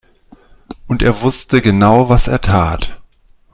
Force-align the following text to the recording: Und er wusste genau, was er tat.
Und 0.87 1.03
er 1.03 1.21
wusste 1.21 1.61
genau, 1.61 2.09
was 2.09 2.27
er 2.27 2.41
tat. 2.41 2.99